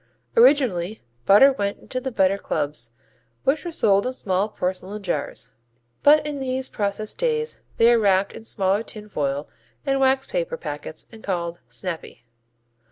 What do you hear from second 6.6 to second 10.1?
process days they are wrapped in smaller tin foil and